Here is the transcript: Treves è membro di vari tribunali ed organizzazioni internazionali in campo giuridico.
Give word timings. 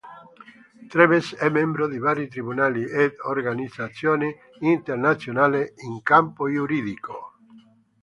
Treves 0.91 1.35
è 1.35 1.47
membro 1.51 1.87
di 1.87 1.99
vari 1.99 2.27
tribunali 2.27 2.83
ed 2.89 3.17
organizzazioni 3.23 4.35
internazionali 4.61 5.73
in 5.87 6.01
campo 6.01 6.49
giuridico. 6.51 7.33